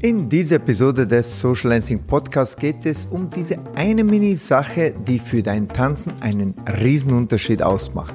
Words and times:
In 0.00 0.28
dieser 0.28 0.56
Episode 0.56 1.04
des 1.08 1.40
Social 1.40 1.70
Dancing 1.70 1.98
Podcasts 1.98 2.56
geht 2.56 2.86
es 2.86 3.06
um 3.06 3.28
diese 3.28 3.58
eine 3.74 4.04
Mini-Sache, 4.04 4.94
die 5.08 5.18
für 5.18 5.42
dein 5.42 5.66
Tanzen 5.66 6.12
einen 6.20 6.54
Riesenunterschied 6.80 7.60
ausmacht. 7.64 8.14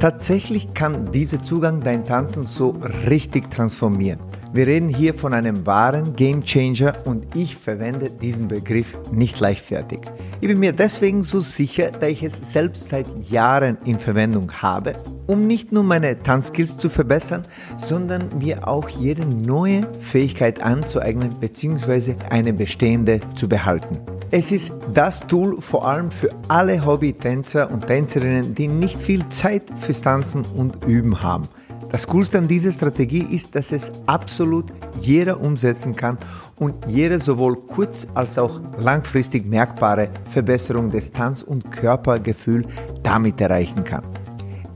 Tatsächlich 0.00 0.74
kann 0.74 1.12
dieser 1.12 1.40
Zugang 1.40 1.78
dein 1.78 2.04
Tanzen 2.04 2.42
so 2.42 2.70
richtig 3.08 3.52
transformieren. 3.52 4.18
Wir 4.52 4.66
reden 4.66 4.88
hier 4.88 5.14
von 5.14 5.32
einem 5.32 5.64
wahren 5.64 6.16
Game 6.16 6.42
Changer 6.42 6.96
und 7.04 7.36
ich 7.36 7.54
verwende 7.54 8.10
diesen 8.10 8.48
Begriff 8.48 8.98
nicht 9.12 9.38
leichtfertig. 9.38 10.00
Ich 10.40 10.48
bin 10.48 10.58
mir 10.58 10.72
deswegen 10.72 11.22
so 11.22 11.38
sicher, 11.38 11.92
da 11.92 12.08
ich 12.08 12.24
es 12.24 12.52
selbst 12.52 12.88
seit 12.88 13.06
Jahren 13.30 13.78
in 13.84 14.00
Verwendung 14.00 14.50
habe, 14.60 14.96
um 15.26 15.46
nicht 15.46 15.72
nur 15.72 15.82
meine 15.82 16.18
Tanzskills 16.18 16.76
zu 16.76 16.88
verbessern, 16.88 17.42
sondern 17.76 18.38
mir 18.38 18.66
auch 18.68 18.88
jede 18.88 19.26
neue 19.26 19.82
Fähigkeit 20.00 20.62
anzueignen 20.62 21.30
bzw. 21.40 22.14
eine 22.30 22.52
bestehende 22.52 23.20
zu 23.34 23.48
behalten. 23.48 23.98
Es 24.30 24.50
ist 24.50 24.72
das 24.94 25.26
Tool 25.26 25.60
vor 25.60 25.86
allem 25.86 26.10
für 26.10 26.30
alle 26.48 26.84
Hobby-Tänzer 26.84 27.70
und 27.70 27.86
Tänzerinnen, 27.86 28.54
die 28.54 28.68
nicht 28.68 29.00
viel 29.00 29.28
Zeit 29.28 29.64
fürs 29.78 30.00
Tanzen 30.00 30.44
und 30.56 30.84
Üben 30.86 31.22
haben. 31.22 31.46
Das 31.90 32.06
Coolste 32.06 32.38
an 32.38 32.48
dieser 32.48 32.72
Strategie 32.72 33.26
ist, 33.30 33.54
dass 33.54 33.70
es 33.70 33.92
absolut 34.06 34.72
jeder 35.02 35.38
umsetzen 35.38 35.94
kann 35.94 36.16
und 36.56 36.74
jeder 36.88 37.18
sowohl 37.18 37.56
kurz- 37.56 38.06
als 38.14 38.38
auch 38.38 38.62
langfristig 38.78 39.44
merkbare 39.44 40.08
Verbesserung 40.30 40.88
des 40.88 41.12
Tanz- 41.12 41.42
und 41.42 41.70
Körpergefühl 41.70 42.64
damit 43.02 43.38
erreichen 43.42 43.84
kann. 43.84 44.02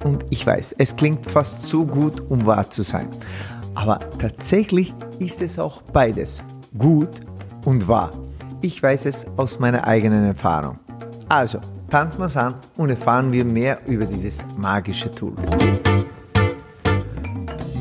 Und 0.06 0.24
ich 0.30 0.46
weiß, 0.46 0.76
es 0.78 0.94
klingt 0.94 1.28
fast 1.28 1.66
zu 1.66 1.84
gut, 1.84 2.30
um 2.30 2.46
wahr 2.46 2.70
zu 2.70 2.82
sein. 2.82 3.08
Aber 3.74 3.98
tatsächlich 4.20 4.94
ist 5.18 5.42
es 5.42 5.58
auch 5.58 5.82
beides, 5.82 6.44
gut 6.78 7.10
und 7.64 7.88
wahr. 7.88 8.12
Ich 8.60 8.80
weiß 8.80 9.06
es 9.06 9.26
aus 9.36 9.58
meiner 9.58 9.84
eigenen 9.84 10.24
Erfahrung. 10.24 10.78
Also, 11.28 11.58
tanzen 11.90 12.20
wir 12.20 12.40
an 12.40 12.54
und 12.76 12.90
erfahren 12.90 13.32
wir 13.32 13.44
mehr 13.44 13.80
über 13.88 14.04
dieses 14.04 14.46
magische 14.56 15.10
Tool. 15.10 15.34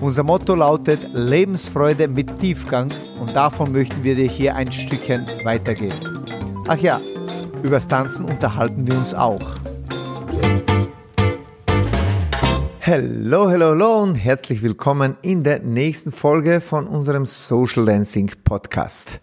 Unser 0.00 0.24
Motto 0.24 0.54
lautet 0.54 1.00
Lebensfreude 1.14 2.06
mit 2.06 2.38
Tiefgang 2.38 2.92
und 3.18 3.34
davon 3.34 3.72
möchten 3.72 4.04
wir 4.04 4.14
dir 4.14 4.28
hier 4.28 4.54
ein 4.54 4.70
Stückchen 4.70 5.26
weitergeben. 5.42 6.22
Ach 6.68 6.76
ja, 6.76 7.00
übers 7.62 7.88
Tanzen 7.88 8.26
unterhalten 8.26 8.86
wir 8.86 8.94
uns 8.94 9.14
auch. 9.14 9.40
Hallo, 12.82 13.48
hallo, 13.48 13.70
hallo 13.70 14.02
und 14.02 14.16
herzlich 14.16 14.62
willkommen 14.62 15.16
in 15.22 15.42
der 15.42 15.60
nächsten 15.60 16.12
Folge 16.12 16.60
von 16.60 16.86
unserem 16.86 17.24
Social 17.24 17.86
Dancing 17.86 18.30
Podcast. 18.44 19.20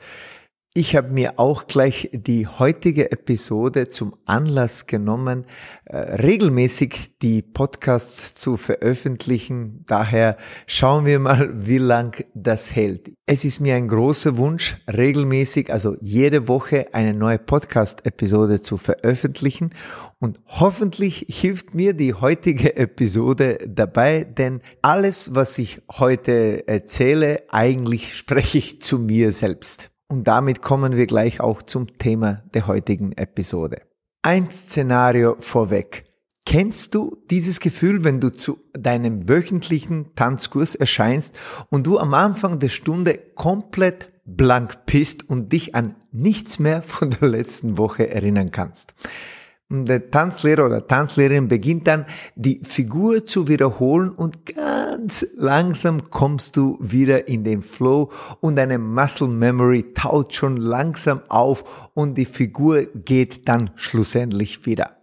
Ich 0.75 0.95
habe 0.95 1.11
mir 1.11 1.37
auch 1.37 1.67
gleich 1.67 2.09
die 2.13 2.47
heutige 2.47 3.11
Episode 3.11 3.89
zum 3.89 4.15
Anlass 4.25 4.87
genommen, 4.87 5.45
äh, 5.85 5.97
regelmäßig 5.97 7.19
die 7.21 7.43
Podcasts 7.43 8.33
zu 8.33 8.57
veröffentlichen. 8.57 9.83
Daher 9.85 10.35
schauen 10.65 11.05
wir 11.05 11.19
mal, 11.19 11.51
wie 11.67 11.77
lang 11.77 12.25
das 12.33 12.75
hält. 12.75 13.11
Es 13.27 13.45
ist 13.45 13.59
mir 13.59 13.75
ein 13.75 13.87
großer 13.87 14.37
Wunsch, 14.37 14.77
regelmäßig, 14.91 15.71
also 15.71 15.95
jede 16.01 16.47
Woche 16.47 16.87
eine 16.91 17.13
neue 17.13 17.37
Podcast-Episode 17.37 18.63
zu 18.63 18.77
veröffentlichen. 18.77 19.75
Und 20.17 20.39
hoffentlich 20.47 21.27
hilft 21.29 21.75
mir 21.75 21.93
die 21.93 22.15
heutige 22.15 22.77
Episode 22.77 23.59
dabei, 23.67 24.23
denn 24.23 24.61
alles, 24.81 25.35
was 25.35 25.59
ich 25.59 25.83
heute 25.99 26.67
erzähle, 26.67 27.43
eigentlich 27.49 28.17
spreche 28.17 28.57
ich 28.57 28.81
zu 28.81 28.97
mir 28.97 29.31
selbst. 29.31 29.92
Und 30.13 30.27
damit 30.27 30.61
kommen 30.61 30.95
wir 30.95 31.07
gleich 31.07 31.41
auch 31.41 31.63
zum 31.63 31.97
Thema 31.97 32.43
der 32.53 32.67
heutigen 32.67 33.13
Episode. 33.13 33.81
Ein 34.21 34.51
Szenario 34.51 35.37
vorweg. 35.39 36.03
Kennst 36.45 36.93
du 36.93 37.17
dieses 37.31 37.59
Gefühl, 37.59 38.03
wenn 38.03 38.19
du 38.19 38.29
zu 38.29 38.59
deinem 38.73 39.27
wöchentlichen 39.27 40.13
Tanzkurs 40.13 40.75
erscheinst 40.75 41.33
und 41.71 41.87
du 41.87 41.97
am 41.97 42.13
Anfang 42.13 42.59
der 42.59 42.69
Stunde 42.69 43.17
komplett 43.33 44.11
blank 44.23 44.85
bist 44.85 45.27
und 45.27 45.51
dich 45.51 45.73
an 45.73 45.95
nichts 46.11 46.59
mehr 46.59 46.83
von 46.83 47.09
der 47.09 47.27
letzten 47.27 47.79
Woche 47.79 48.07
erinnern 48.07 48.51
kannst? 48.51 48.93
der 49.73 50.11
Tanzlehrer 50.11 50.67
oder 50.67 50.85
Tanzlehrerin 50.85 51.47
beginnt 51.47 51.87
dann 51.87 52.05
die 52.35 52.61
Figur 52.63 53.25
zu 53.25 53.47
wiederholen 53.47 54.11
und 54.11 54.45
ganz 54.45 54.72
langsam 55.35 56.09
kommst 56.09 56.57
du 56.57 56.77
wieder 56.79 57.27
in 57.27 57.43
den 57.43 57.61
Flow 57.61 58.11
und 58.39 58.55
deine 58.55 58.77
Muscle 58.77 59.27
Memory 59.27 59.93
taut 59.93 60.33
schon 60.33 60.57
langsam 60.57 61.21
auf 61.29 61.89
und 61.93 62.17
die 62.17 62.25
Figur 62.25 62.83
geht 62.83 63.47
dann 63.47 63.71
schlussendlich 63.75 64.65
wieder. 64.65 64.97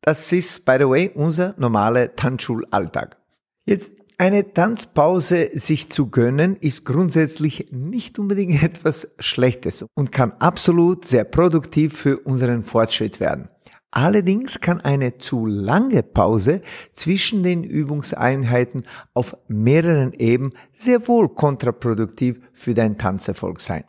Das 0.00 0.32
ist, 0.32 0.64
by 0.64 0.76
the 0.78 0.88
way, 0.88 1.10
unser 1.14 1.54
normaler 1.56 2.14
Tanzschulalltag. 2.14 3.16
Jetzt 3.64 3.92
eine 4.18 4.52
Tanzpause 4.52 5.50
sich 5.54 5.90
zu 5.90 6.10
gönnen, 6.10 6.56
ist 6.56 6.84
grundsätzlich 6.84 7.68
nicht 7.72 8.18
unbedingt 8.18 8.62
etwas 8.62 9.08
Schlechtes 9.18 9.84
und 9.94 10.12
kann 10.12 10.32
absolut 10.38 11.04
sehr 11.04 11.24
produktiv 11.24 11.96
für 11.96 12.18
unseren 12.18 12.62
Fortschritt 12.62 13.20
werden. 13.20 13.48
Allerdings 13.96 14.60
kann 14.60 14.80
eine 14.80 15.18
zu 15.18 15.46
lange 15.46 16.02
Pause 16.02 16.62
zwischen 16.92 17.44
den 17.44 17.62
Übungseinheiten 17.62 18.86
auf 19.12 19.36
mehreren 19.46 20.12
Ebenen 20.14 20.54
sehr 20.72 21.06
wohl 21.06 21.28
kontraproduktiv 21.28 22.40
für 22.52 22.74
dein 22.74 22.98
Tanzerfolg 22.98 23.60
sein. 23.60 23.84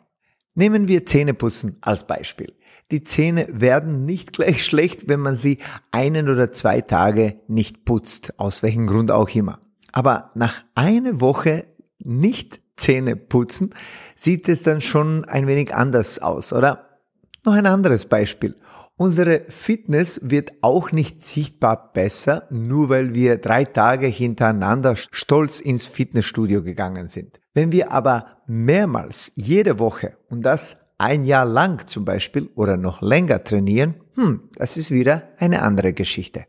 Nehmen 0.54 0.86
wir 0.86 1.06
Zähneputzen 1.06 1.78
als 1.80 2.06
Beispiel. 2.06 2.52
Die 2.92 3.02
Zähne 3.02 3.48
werden 3.50 4.04
nicht 4.04 4.32
gleich 4.32 4.64
schlecht, 4.64 5.08
wenn 5.08 5.18
man 5.18 5.34
sie 5.34 5.58
einen 5.90 6.28
oder 6.28 6.52
zwei 6.52 6.82
Tage 6.82 7.40
nicht 7.48 7.84
putzt, 7.84 8.38
aus 8.38 8.62
welchem 8.62 8.86
Grund 8.86 9.10
auch 9.10 9.28
immer. 9.30 9.58
Aber 9.90 10.30
nach 10.36 10.62
einer 10.76 11.20
Woche 11.20 11.64
nicht 11.98 12.60
Zähne 12.76 13.16
putzen, 13.16 13.74
sieht 14.14 14.48
es 14.48 14.62
dann 14.62 14.80
schon 14.80 15.24
ein 15.24 15.48
wenig 15.48 15.74
anders 15.74 16.20
aus, 16.20 16.52
oder? 16.52 17.00
Noch 17.44 17.54
ein 17.54 17.66
anderes 17.66 18.06
Beispiel. 18.06 18.54
Unsere 18.98 19.44
Fitness 19.48 20.20
wird 20.22 20.54
auch 20.62 20.90
nicht 20.90 21.20
sichtbar 21.20 21.92
besser, 21.92 22.46
nur 22.50 22.88
weil 22.88 23.14
wir 23.14 23.36
drei 23.36 23.64
Tage 23.64 24.06
hintereinander 24.06 24.96
stolz 24.96 25.60
ins 25.60 25.86
Fitnessstudio 25.86 26.62
gegangen 26.62 27.08
sind. 27.08 27.38
Wenn 27.52 27.72
wir 27.72 27.92
aber 27.92 28.38
mehrmals 28.46 29.32
jede 29.34 29.78
Woche 29.78 30.16
und 30.30 30.46
das 30.46 30.78
ein 30.96 31.26
Jahr 31.26 31.44
lang 31.44 31.86
zum 31.86 32.06
Beispiel 32.06 32.48
oder 32.54 32.78
noch 32.78 33.02
länger 33.02 33.44
trainieren, 33.44 33.96
hm, 34.14 34.48
das 34.54 34.78
ist 34.78 34.90
wieder 34.90 35.28
eine 35.36 35.60
andere 35.60 35.92
Geschichte. 35.92 36.46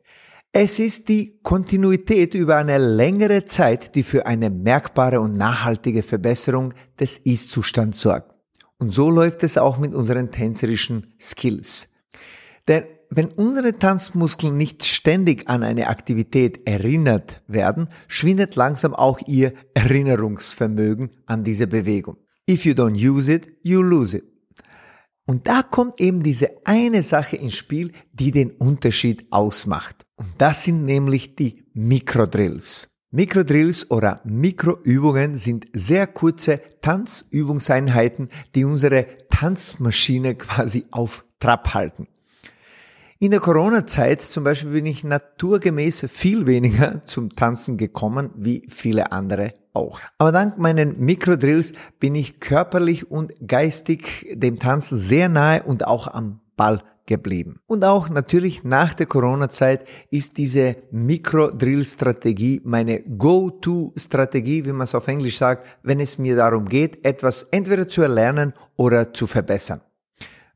Es 0.54 0.80
ist 0.80 1.10
die 1.10 1.40
Kontinuität 1.44 2.34
über 2.34 2.56
eine 2.56 2.78
längere 2.78 3.44
Zeit, 3.44 3.94
die 3.94 4.04
für 4.04 4.26
eine 4.26 4.50
merkbare 4.50 5.20
und 5.20 5.34
nachhaltige 5.34 6.02
Verbesserung 6.02 6.74
des 6.98 7.18
Ist-Zustands 7.18 8.00
sorgt. 8.00 8.34
Und 8.78 8.92
so 8.92 9.10
läuft 9.10 9.44
es 9.44 9.58
auch 9.58 9.78
mit 9.80 9.94
unseren 9.94 10.32
tänzerischen 10.32 11.14
Skills. 11.20 11.90
Denn 12.68 12.84
wenn 13.10 13.28
unsere 13.28 13.78
Tanzmuskeln 13.78 14.58
nicht 14.58 14.86
ständig 14.86 15.48
an 15.48 15.64
eine 15.64 15.88
Aktivität 15.88 16.68
erinnert 16.68 17.42
werden, 17.48 17.90
schwindet 18.08 18.56
langsam 18.56 18.94
auch 18.94 19.20
ihr 19.28 19.54
Erinnerungsvermögen 19.74 21.12
an 21.26 21.44
diese 21.44 21.68
Bewegung. 21.68 22.18
If 22.50 22.66
you 22.66 22.74
don't 22.74 22.96
use 22.96 23.32
it, 23.32 23.48
you 23.64 23.82
lose 23.82 24.18
it. 24.18 24.26
Und 25.26 25.48
da 25.48 25.62
kommt 25.62 26.00
eben 26.00 26.24
diese 26.24 26.50
eine 26.66 27.02
Sache 27.04 27.36
ins 27.36 27.56
Spiel, 27.56 27.92
die 28.14 28.32
den 28.32 28.52
Unterschied 28.52 29.26
ausmacht. 29.30 30.06
Und 30.16 30.30
das 30.38 30.64
sind 30.64 30.86
nämlich 30.86 31.36
die 31.36 31.66
Mikrodrills. 31.74 32.90
Mikrodrills 33.12 33.92
oder 33.92 34.22
Mikroübungen 34.26 35.36
sind 35.36 35.68
sehr 35.74 36.08
kurze 36.08 36.62
Tanzübungseinheiten, 36.82 38.30
die 38.56 38.64
unsere 38.64 39.08
Tanzmaschine 39.30 40.36
quasi 40.36 40.86
auf 40.92 41.26
Trab 41.40 41.74
halten. 41.74 42.08
In 43.20 43.32
der 43.32 43.40
Corona-Zeit 43.40 44.22
zum 44.22 44.44
Beispiel 44.44 44.70
bin 44.70 44.86
ich 44.86 45.04
naturgemäß 45.04 46.06
viel 46.08 46.46
weniger 46.46 47.02
zum 47.08 47.36
Tanzen 47.36 47.76
gekommen, 47.76 48.30
wie 48.36 48.68
viele 48.70 49.12
andere 49.12 49.54
auch. 49.74 50.00
Aber 50.20 50.32
dank 50.32 50.60
meinen 50.60 51.00
Mikrodrills 51.00 51.74
bin 52.00 52.14
ich 52.14 52.40
körperlich 52.40 53.10
und 53.10 53.34
geistig 53.48 54.28
dem 54.36 54.60
Tanzen 54.60 55.00
sehr 55.00 55.30
nahe 55.30 55.64
und 55.64 55.88
auch 55.88 56.06
am 56.06 56.42
Ball 56.58 56.84
geblieben. 57.08 57.60
Und 57.66 57.84
auch 57.84 58.08
natürlich 58.08 58.64
nach 58.64 58.94
der 58.94 59.08
Corona-Zeit 59.08 59.88
ist 60.12 60.38
diese 60.38 60.76
Mikro-Drill-Strategie 60.92 62.62
meine 62.66 63.02
Go-To-Strategie, 63.02 64.64
wie 64.66 64.74
man 64.74 64.84
es 64.84 64.94
auf 64.94 65.08
Englisch 65.08 65.38
sagt, 65.38 65.66
wenn 65.82 66.00
es 66.00 66.20
mir 66.20 66.36
darum 66.36 66.66
geht, 66.66 67.04
etwas 67.04 67.48
entweder 67.50 67.88
zu 67.88 68.04
erlernen 68.04 68.54
oder 68.76 69.12
zu 69.12 69.26
verbessern. 69.26 69.82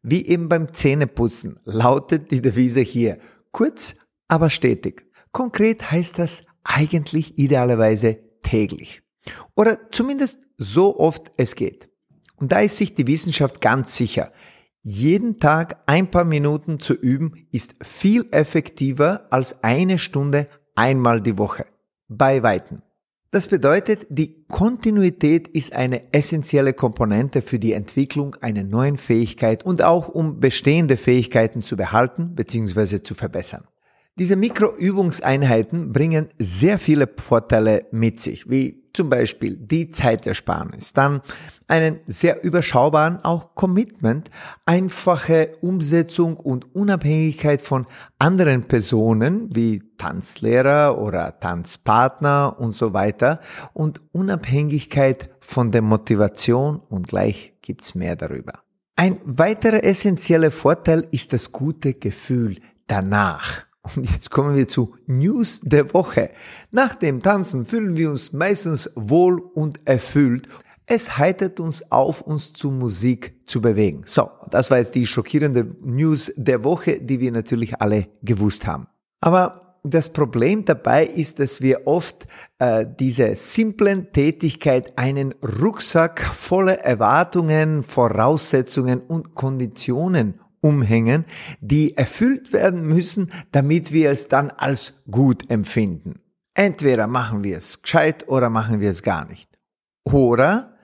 Wie 0.03 0.25
eben 0.25 0.49
beim 0.49 0.73
Zähneputzen 0.73 1.59
lautet 1.63 2.31
die 2.31 2.41
Devise 2.41 2.81
hier 2.81 3.19
kurz, 3.51 3.95
aber 4.27 4.49
stetig. 4.49 5.05
Konkret 5.31 5.91
heißt 5.91 6.17
das 6.17 6.43
eigentlich 6.63 7.37
idealerweise 7.37 8.17
täglich. 8.43 9.01
Oder 9.55 9.91
zumindest 9.91 10.39
so 10.57 10.99
oft 10.99 11.31
es 11.37 11.55
geht. 11.55 11.89
Und 12.37 12.51
da 12.51 12.59
ist 12.61 12.77
sich 12.77 12.95
die 12.95 13.07
Wissenschaft 13.07 13.61
ganz 13.61 13.95
sicher. 13.95 14.31
Jeden 14.81 15.37
Tag 15.39 15.83
ein 15.85 16.09
paar 16.09 16.25
Minuten 16.25 16.79
zu 16.79 16.95
üben 16.95 17.47
ist 17.51 17.75
viel 17.85 18.27
effektiver 18.31 19.27
als 19.29 19.63
eine 19.63 19.99
Stunde 19.99 20.47
einmal 20.75 21.21
die 21.21 21.37
Woche. 21.37 21.67
Bei 22.07 22.41
Weitem. 22.41 22.81
Das 23.33 23.47
bedeutet, 23.47 24.07
die 24.09 24.43
Kontinuität 24.49 25.47
ist 25.47 25.73
eine 25.73 26.13
essentielle 26.13 26.73
Komponente 26.73 27.41
für 27.41 27.59
die 27.59 27.71
Entwicklung 27.71 28.35
einer 28.41 28.63
neuen 28.63 28.97
Fähigkeit 28.97 29.65
und 29.65 29.81
auch 29.81 30.09
um 30.09 30.41
bestehende 30.41 30.97
Fähigkeiten 30.97 31.61
zu 31.61 31.77
behalten 31.77 32.35
bzw. 32.35 33.03
zu 33.03 33.15
verbessern. 33.15 33.63
Diese 34.19 34.35
Mikroübungseinheiten 34.35 35.91
bringen 35.91 36.27
sehr 36.37 36.77
viele 36.79 37.07
Vorteile 37.07 37.85
mit 37.91 38.19
sich, 38.19 38.49
wie 38.49 38.81
zum 38.93 39.09
Beispiel 39.09 39.55
die 39.55 39.89
Zeitersparnis, 39.89 40.93
dann 40.93 41.21
einen 41.67 42.01
sehr 42.07 42.43
überschaubaren 42.43 43.23
auch 43.23 43.55
Commitment, 43.55 44.29
einfache 44.65 45.53
Umsetzung 45.61 46.35
und 46.35 46.75
Unabhängigkeit 46.75 47.61
von 47.61 47.85
anderen 48.19 48.63
Personen 48.67 49.47
wie 49.55 49.81
Tanzlehrer 49.97 50.97
oder 50.97 51.39
Tanzpartner 51.39 52.57
und 52.59 52.75
so 52.75 52.93
weiter 52.93 53.39
und 53.73 54.01
Unabhängigkeit 54.11 55.29
von 55.39 55.71
der 55.71 55.81
Motivation 55.81 56.81
und 56.89 57.07
gleich 57.07 57.53
gibt's 57.61 57.95
mehr 57.95 58.17
darüber. 58.17 58.59
Ein 58.97 59.17
weiterer 59.23 59.83
essentieller 59.83 60.51
Vorteil 60.51 61.07
ist 61.11 61.31
das 61.31 61.51
gute 61.51 61.93
Gefühl 61.93 62.57
danach. 62.87 63.70
Und 63.83 64.09
jetzt 64.11 64.29
kommen 64.29 64.55
wir 64.55 64.67
zu 64.67 64.95
News 65.07 65.61
der 65.63 65.93
Woche. 65.93 66.29
Nach 66.71 66.95
dem 66.95 67.21
Tanzen 67.21 67.65
fühlen 67.65 67.97
wir 67.97 68.09
uns 68.09 68.31
meistens 68.31 68.89
wohl 68.95 69.41
und 69.41 69.79
erfüllt. 69.87 70.47
Es 70.85 71.17
heitert 71.17 71.59
uns 71.59 71.91
auf, 71.91 72.21
uns 72.21 72.53
zu 72.53 72.69
Musik 72.69 73.41
zu 73.45 73.61
bewegen. 73.61 74.03
So, 74.05 74.29
das 74.49 74.69
war 74.69 74.77
jetzt 74.77 74.95
die 74.95 75.07
schockierende 75.07 75.75
News 75.81 76.31
der 76.35 76.63
Woche, 76.63 76.99
die 76.99 77.19
wir 77.19 77.31
natürlich 77.31 77.81
alle 77.81 78.07
gewusst 78.21 78.67
haben. 78.67 78.87
Aber 79.19 79.77
das 79.83 80.09
Problem 80.09 80.65
dabei 80.65 81.05
ist, 81.05 81.39
dass 81.39 81.61
wir 81.61 81.87
oft 81.87 82.27
äh, 82.59 82.85
diese 82.99 83.35
simplen 83.35 84.11
Tätigkeit 84.11 84.97
einen 84.97 85.33
Rucksack 85.61 86.21
voller 86.21 86.79
Erwartungen, 86.79 87.81
Voraussetzungen 87.81 89.01
und 89.01 89.33
Konditionen 89.33 90.39
umhängen, 90.61 91.25
die 91.59 91.97
erfüllt 91.97 92.53
werden 92.53 92.87
müssen, 92.87 93.31
damit 93.51 93.91
wir 93.91 94.11
es 94.11 94.27
dann 94.27 94.49
als 94.51 95.01
gut 95.09 95.49
empfinden. 95.49 96.21
Entweder 96.53 97.07
machen 97.07 97.43
wir 97.43 97.57
es 97.57 97.81
gescheit 97.81 98.27
oder 98.27 98.49
machen 98.49 98.79
wir 98.79 98.89
es 98.89 99.03
gar 99.03 99.25
nicht. 99.25 99.49
Oder 100.03 100.75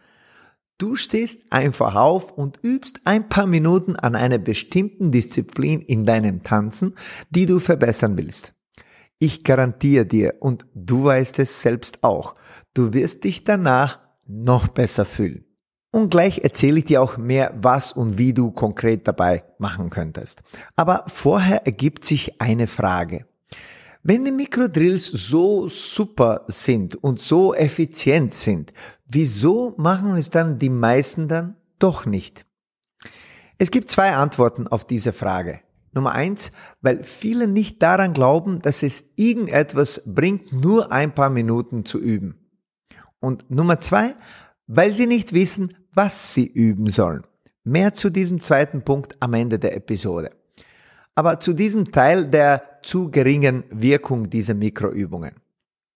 du 0.78 0.96
stehst 0.96 1.52
einfach 1.52 1.96
auf 1.96 2.32
und 2.32 2.60
übst 2.64 3.02
ein 3.06 3.30
paar 3.30 3.48
Minuten 3.48 3.96
an 3.96 4.16
einer 4.16 4.38
bestimmten 4.38 5.12
Disziplin 5.12 5.82
in 5.82 6.04
deinem 6.04 6.44
Tanzen, 6.44 6.96
die 7.30 7.46
du 7.46 7.60
verbessern 7.60 8.18
willst. 8.18 8.54
Ich 9.20 9.44
garantiere 9.44 10.06
dir, 10.06 10.36
und 10.40 10.68
du 10.76 11.06
weißt 11.06 11.40
es 11.40 11.62
selbst 11.62 12.04
auch, 12.04 12.36
du 12.76 12.94
wirst 12.94 13.24
dich 13.24 13.44
danach 13.44 14.00
noch 14.28 14.68
besser 14.68 15.06
fühlen. 15.06 15.47
Und 15.98 16.12
gleich 16.12 16.42
erzähle 16.44 16.78
ich 16.78 16.86
dir 16.86 17.02
auch 17.02 17.18
mehr, 17.18 17.56
was 17.60 17.92
und 17.92 18.20
wie 18.20 18.32
du 18.32 18.52
konkret 18.52 19.08
dabei 19.08 19.44
machen 19.58 19.90
könntest. 19.90 20.44
Aber 20.76 21.06
vorher 21.08 21.66
ergibt 21.66 22.06
sich 22.06 22.40
eine 22.40 22.68
Frage. 22.68 23.26
Wenn 24.04 24.24
die 24.24 24.32
Mikrodrills 24.32 25.08
so 25.08 25.68
super 25.68 26.44
sind 26.46 26.94
und 26.94 27.20
so 27.20 27.56
effizient 27.56 28.32
sind, 28.32 28.74
wieso 29.08 29.74
machen 29.78 30.16
es 30.18 30.30
dann 30.30 30.60
die 30.60 30.70
meisten 30.70 31.28
dann 31.28 31.56
doch 31.80 32.06
nicht? 32.06 32.46
Es 33.58 33.72
gibt 33.72 33.90
zwei 33.90 34.14
Antworten 34.14 34.68
auf 34.68 34.86
diese 34.86 35.14
Frage. 35.14 35.62
Nummer 35.94 36.12
eins, 36.12 36.52
weil 36.80 37.04
viele 37.04 37.48
nicht 37.48 37.82
daran 37.82 38.14
glauben, 38.14 38.60
dass 38.60 38.84
es 38.84 39.04
irgendetwas 39.16 40.04
bringt, 40.06 40.54
nur 40.54 40.92
ein 40.92 41.16
paar 41.16 41.32
Minuten 41.32 41.86
zu 41.86 41.98
üben. 42.00 42.38
Und 43.20 43.50
Nummer 43.50 43.82
zwei, 43.82 44.14
weil 44.68 44.94
sie 44.94 45.08
nicht 45.08 45.34
wissen, 45.34 45.74
was 45.98 46.36
sie 46.36 46.46
üben 46.46 46.88
sollen. 46.90 47.24
Mehr 47.64 47.94
zu 47.94 48.12
diesem 48.12 48.40
zweiten 48.40 48.84
Punkt 48.84 49.18
am 49.20 49.34
Ende 49.34 49.58
der 49.58 49.76
Episode. 49.76 50.30
Aber 51.16 51.40
zu 51.40 51.54
diesem 51.54 51.92
Teil 51.92 52.28
der 52.28 52.80
zu 52.84 53.10
geringen 53.10 53.64
Wirkung 53.72 54.30
dieser 54.30 54.54
Mikroübungen. 54.54 55.34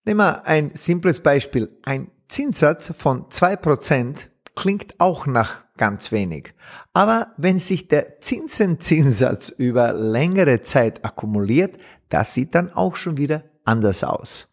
Nehmen 0.04 0.20
wir 0.20 0.48
ein 0.48 0.72
simples 0.74 1.20
Beispiel. 1.20 1.70
Ein 1.84 2.10
Zinssatz 2.28 2.92
von 2.98 3.30
zwei 3.30 3.56
Prozent 3.56 4.32
klingt 4.56 4.96
auch 5.00 5.28
nach 5.28 5.64
ganz 5.78 6.12
wenig. 6.12 6.56
Aber 6.94 7.28
wenn 7.38 7.60
sich 7.60 7.88
der 7.88 8.20
Zinsenzinssatz 8.22 9.50
über 9.50 9.94
längere 9.94 10.62
Zeit 10.62 11.06
akkumuliert, 11.06 11.78
das 12.10 12.34
sieht 12.34 12.56
dann 12.56 12.74
auch 12.74 12.96
schon 12.96 13.18
wieder 13.18 13.44
anders 13.66 14.04
aus. 14.04 14.51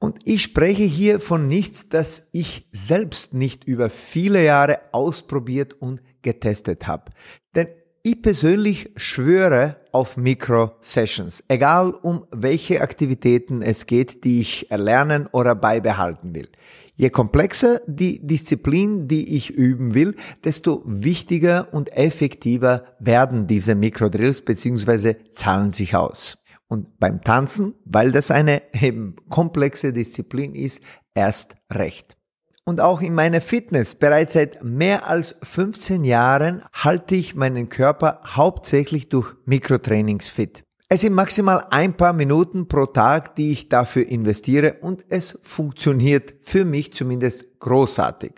Und 0.00 0.18
ich 0.24 0.42
spreche 0.42 0.82
hier 0.82 1.20
von 1.20 1.46
nichts, 1.46 1.90
das 1.90 2.28
ich 2.32 2.66
selbst 2.72 3.34
nicht 3.34 3.64
über 3.64 3.90
viele 3.90 4.42
Jahre 4.42 4.80
ausprobiert 4.92 5.74
und 5.74 6.02
getestet 6.22 6.86
habe. 6.86 7.12
Denn 7.54 7.68
ich 8.02 8.22
persönlich 8.22 8.90
schwöre 8.96 9.76
auf 9.92 10.16
Mikro-Sessions, 10.16 11.44
egal 11.48 11.90
um 11.92 12.24
welche 12.30 12.80
Aktivitäten 12.80 13.60
es 13.60 13.84
geht, 13.84 14.24
die 14.24 14.40
ich 14.40 14.70
erlernen 14.70 15.28
oder 15.32 15.54
beibehalten 15.54 16.34
will. 16.34 16.48
Je 16.94 17.10
komplexer 17.10 17.82
die 17.86 18.26
Disziplin, 18.26 19.06
die 19.06 19.36
ich 19.36 19.50
üben 19.50 19.92
will, 19.92 20.16
desto 20.44 20.82
wichtiger 20.86 21.68
und 21.72 21.94
effektiver 21.94 22.84
werden 23.00 23.46
diese 23.46 23.74
Mikrodrills 23.74 24.42
bzw. 24.42 25.16
zahlen 25.30 25.72
sich 25.72 25.94
aus. 25.94 26.38
Und 26.70 27.00
beim 27.00 27.20
Tanzen, 27.20 27.74
weil 27.84 28.12
das 28.12 28.30
eine 28.30 28.62
eben 28.80 29.16
komplexe 29.28 29.92
Disziplin 29.92 30.54
ist, 30.54 30.80
erst 31.14 31.56
recht. 31.70 32.16
Und 32.64 32.80
auch 32.80 33.00
in 33.00 33.14
meiner 33.14 33.40
Fitness, 33.40 33.96
bereits 33.96 34.34
seit 34.34 34.62
mehr 34.62 35.08
als 35.08 35.34
15 35.42 36.04
Jahren 36.04 36.62
halte 36.72 37.16
ich 37.16 37.34
meinen 37.34 37.68
Körper 37.68 38.20
hauptsächlich 38.24 39.08
durch 39.08 39.34
Mikrotrainings 39.44 40.28
fit. 40.28 40.62
Es 40.88 41.00
sind 41.00 41.14
maximal 41.14 41.66
ein 41.70 41.96
paar 41.96 42.12
Minuten 42.12 42.68
pro 42.68 42.86
Tag, 42.86 43.34
die 43.34 43.50
ich 43.50 43.68
dafür 43.68 44.06
investiere 44.06 44.74
und 44.80 45.04
es 45.08 45.38
funktioniert 45.42 46.34
für 46.42 46.64
mich 46.64 46.92
zumindest 46.92 47.58
großartig. 47.58 48.34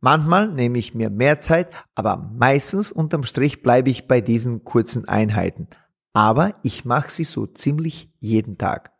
Manchmal 0.00 0.48
nehme 0.48 0.78
ich 0.78 0.94
mir 0.94 1.10
mehr 1.10 1.40
Zeit, 1.40 1.68
aber 1.94 2.16
meistens 2.16 2.92
unterm 2.92 3.24
Strich 3.24 3.62
bleibe 3.62 3.90
ich 3.90 4.06
bei 4.06 4.20
diesen 4.22 4.64
kurzen 4.64 5.08
Einheiten 5.08 5.68
aber 6.14 6.54
ich 6.62 6.86
mache 6.86 7.10
sie 7.10 7.24
so 7.24 7.46
ziemlich 7.46 8.08
jeden 8.20 8.56
Tag. 8.56 8.92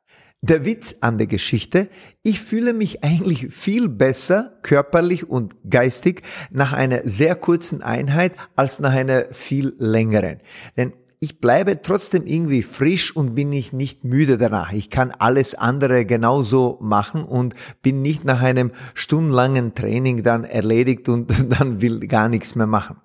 Der 0.42 0.66
Witz 0.66 0.96
an 1.00 1.16
der 1.16 1.26
Geschichte, 1.26 1.88
ich 2.22 2.38
fühle 2.38 2.74
mich 2.74 3.02
eigentlich 3.02 3.50
viel 3.54 3.88
besser 3.88 4.58
körperlich 4.62 5.26
und 5.26 5.54
geistig 5.70 6.20
nach 6.50 6.74
einer 6.74 7.00
sehr 7.04 7.34
kurzen 7.34 7.80
Einheit 7.80 8.32
als 8.54 8.78
nach 8.78 8.92
einer 8.92 9.24
viel 9.30 9.74
längeren. 9.78 10.40
Denn 10.76 10.92
ich 11.18 11.40
bleibe 11.40 11.80
trotzdem 11.80 12.26
irgendwie 12.26 12.62
frisch 12.62 13.16
und 13.16 13.36
bin 13.36 13.50
ich 13.52 13.72
nicht 13.72 14.04
müde 14.04 14.36
danach. 14.36 14.72
Ich 14.72 14.90
kann 14.90 15.10
alles 15.10 15.54
andere 15.54 16.04
genauso 16.04 16.76
machen 16.82 17.24
und 17.24 17.54
bin 17.80 18.02
nicht 18.02 18.26
nach 18.26 18.42
einem 18.42 18.72
stundenlangen 18.92 19.74
Training 19.74 20.22
dann 20.22 20.44
erledigt 20.44 21.08
und 21.08 21.32
dann 21.58 21.80
will 21.80 22.00
gar 22.00 22.28
nichts 22.28 22.54
mehr 22.54 22.66
machen. 22.66 22.96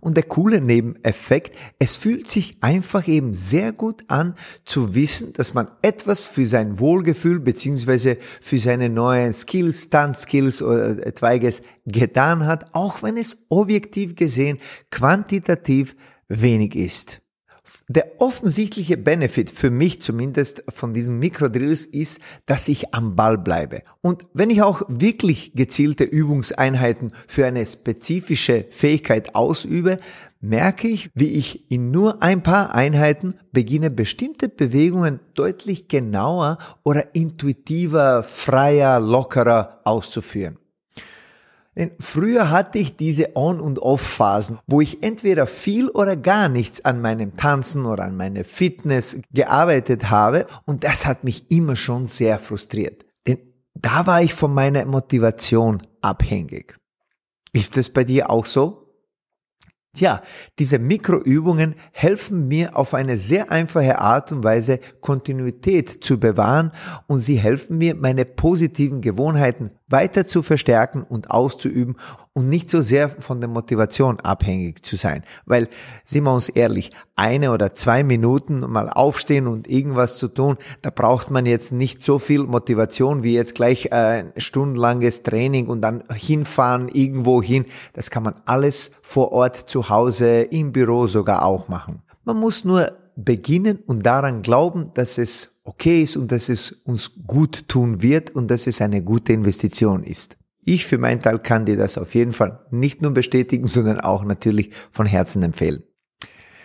Und 0.00 0.16
der 0.16 0.24
coole 0.24 0.60
Nebeneffekt, 0.60 1.54
es 1.78 1.96
fühlt 1.96 2.28
sich 2.28 2.56
einfach 2.60 3.06
eben 3.06 3.34
sehr 3.34 3.72
gut 3.72 4.04
an 4.08 4.34
zu 4.64 4.94
wissen, 4.94 5.32
dass 5.34 5.52
man 5.54 5.70
etwas 5.82 6.26
für 6.26 6.46
sein 6.46 6.78
Wohlgefühl 6.78 7.38
beziehungsweise 7.38 8.16
für 8.40 8.58
seine 8.58 8.88
neuen 8.88 9.32
Skills, 9.32 9.84
Stunt-Skills 9.84 10.62
oder 10.62 11.06
etwaiges 11.06 11.62
getan 11.86 12.46
hat, 12.46 12.74
auch 12.74 13.02
wenn 13.02 13.16
es 13.16 13.44
objektiv 13.50 14.14
gesehen 14.14 14.58
quantitativ 14.90 15.94
wenig 16.28 16.74
ist. 16.74 17.20
Der 17.88 18.20
offensichtliche 18.20 18.96
Benefit 18.96 19.50
für 19.50 19.70
mich 19.70 20.02
zumindest 20.02 20.62
von 20.68 20.94
diesen 20.94 21.18
Mikrodrills 21.18 21.84
ist, 21.86 22.20
dass 22.46 22.68
ich 22.68 22.94
am 22.94 23.16
Ball 23.16 23.38
bleibe. 23.38 23.82
Und 24.00 24.24
wenn 24.32 24.50
ich 24.50 24.62
auch 24.62 24.82
wirklich 24.88 25.52
gezielte 25.54 26.04
Übungseinheiten 26.04 27.12
für 27.26 27.46
eine 27.46 27.64
spezifische 27.66 28.66
Fähigkeit 28.70 29.34
ausübe, 29.34 29.98
merke 30.40 30.88
ich, 30.88 31.10
wie 31.14 31.34
ich 31.34 31.70
in 31.70 31.90
nur 31.90 32.22
ein 32.22 32.42
paar 32.42 32.74
Einheiten 32.74 33.34
beginne, 33.52 33.90
bestimmte 33.90 34.48
Bewegungen 34.48 35.20
deutlich 35.34 35.88
genauer 35.88 36.58
oder 36.82 37.14
intuitiver, 37.14 38.22
freier, 38.22 39.00
lockerer 39.00 39.80
auszuführen. 39.84 40.59
Denn 41.80 41.92
früher 41.98 42.50
hatte 42.50 42.78
ich 42.78 42.98
diese 42.98 43.34
On- 43.36 43.58
und 43.58 43.78
Off-Phasen, 43.78 44.58
wo 44.66 44.82
ich 44.82 45.02
entweder 45.02 45.46
viel 45.46 45.88
oder 45.88 46.14
gar 46.14 46.50
nichts 46.50 46.84
an 46.84 47.00
meinem 47.00 47.38
Tanzen 47.38 47.86
oder 47.86 48.04
an 48.04 48.18
meiner 48.18 48.44
Fitness 48.44 49.18
gearbeitet 49.32 50.10
habe 50.10 50.46
und 50.66 50.84
das 50.84 51.06
hat 51.06 51.24
mich 51.24 51.50
immer 51.50 51.76
schon 51.76 52.06
sehr 52.06 52.38
frustriert. 52.38 53.06
Denn 53.26 53.38
da 53.72 54.06
war 54.06 54.20
ich 54.20 54.34
von 54.34 54.52
meiner 54.52 54.84
Motivation 54.84 55.80
abhängig. 56.02 56.76
Ist 57.54 57.78
es 57.78 57.88
bei 57.88 58.04
dir 58.04 58.28
auch 58.28 58.44
so? 58.44 58.79
Tja, 59.92 60.22
diese 60.60 60.78
Mikroübungen 60.78 61.74
helfen 61.90 62.46
mir 62.46 62.76
auf 62.76 62.94
eine 62.94 63.18
sehr 63.18 63.50
einfache 63.50 63.98
Art 63.98 64.30
und 64.30 64.44
Weise 64.44 64.78
Kontinuität 65.00 66.04
zu 66.04 66.20
bewahren 66.20 66.70
und 67.08 67.22
sie 67.22 67.36
helfen 67.36 67.76
mir, 67.78 67.96
meine 67.96 68.24
positiven 68.24 69.00
Gewohnheiten 69.00 69.70
weiter 69.88 70.24
zu 70.24 70.44
verstärken 70.44 71.02
und 71.02 71.32
auszuüben 71.32 71.96
und 72.40 72.48
nicht 72.48 72.70
so 72.70 72.80
sehr 72.80 73.10
von 73.10 73.42
der 73.42 73.50
Motivation 73.50 74.18
abhängig 74.20 74.82
zu 74.82 74.96
sein. 74.96 75.24
Weil, 75.44 75.68
sind 76.06 76.24
wir 76.24 76.32
uns 76.32 76.48
ehrlich, 76.48 76.90
eine 77.14 77.52
oder 77.52 77.74
zwei 77.74 78.02
Minuten 78.02 78.60
mal 78.60 78.88
aufstehen 78.88 79.46
und 79.46 79.68
irgendwas 79.68 80.16
zu 80.16 80.28
tun, 80.28 80.56
da 80.80 80.88
braucht 80.88 81.30
man 81.30 81.44
jetzt 81.44 81.70
nicht 81.70 82.02
so 82.02 82.18
viel 82.18 82.44
Motivation 82.44 83.22
wie 83.22 83.34
jetzt 83.34 83.54
gleich 83.54 83.86
äh, 83.92 84.22
ein 84.22 84.32
stundenlanges 84.38 85.22
Training 85.22 85.66
und 85.66 85.82
dann 85.82 86.02
hinfahren 86.10 86.88
irgendwo 86.88 87.42
hin. 87.42 87.66
Das 87.92 88.08
kann 88.08 88.22
man 88.22 88.36
alles 88.46 88.92
vor 89.02 89.32
Ort 89.32 89.56
zu 89.56 89.90
Hause, 89.90 90.40
im 90.40 90.72
Büro 90.72 91.08
sogar 91.08 91.44
auch 91.44 91.68
machen. 91.68 92.00
Man 92.24 92.38
muss 92.38 92.64
nur 92.64 92.92
beginnen 93.16 93.80
und 93.86 94.06
daran 94.06 94.40
glauben, 94.40 94.92
dass 94.94 95.18
es 95.18 95.60
okay 95.64 96.04
ist 96.04 96.16
und 96.16 96.32
dass 96.32 96.48
es 96.48 96.72
uns 96.72 97.12
gut 97.26 97.68
tun 97.68 98.00
wird 98.00 98.30
und 98.30 98.50
dass 98.50 98.66
es 98.66 98.80
eine 98.80 99.02
gute 99.02 99.34
Investition 99.34 100.04
ist. 100.04 100.39
Ich 100.62 100.86
für 100.86 100.98
meinen 100.98 101.22
Teil 101.22 101.38
kann 101.38 101.64
dir 101.64 101.76
das 101.76 101.98
auf 101.98 102.14
jeden 102.14 102.32
Fall 102.32 102.66
nicht 102.70 103.02
nur 103.02 103.12
bestätigen, 103.12 103.66
sondern 103.68 104.00
auch 104.00 104.24
natürlich 104.24 104.70
von 104.90 105.06
Herzen 105.06 105.42
empfehlen. 105.42 105.82